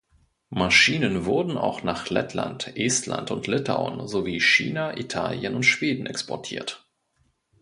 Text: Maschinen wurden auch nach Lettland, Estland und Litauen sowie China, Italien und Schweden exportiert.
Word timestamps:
Maschinen 0.49 1.25
wurden 1.25 1.59
auch 1.59 1.83
nach 1.83 2.09
Lettland, 2.09 2.75
Estland 2.75 3.29
und 3.29 3.45
Litauen 3.45 4.07
sowie 4.07 4.39
China, 4.41 4.97
Italien 4.97 5.53
und 5.53 5.61
Schweden 5.61 6.07
exportiert. 6.07 6.87